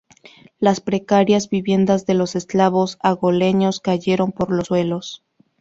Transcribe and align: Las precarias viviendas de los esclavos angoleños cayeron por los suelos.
Las 0.57 0.81
precarias 0.81 1.47
viviendas 1.47 2.07
de 2.07 2.15
los 2.15 2.35
esclavos 2.35 2.97
angoleños 3.03 3.81
cayeron 3.81 4.31
por 4.31 4.49
los 4.49 4.65
suelos. 4.69 5.23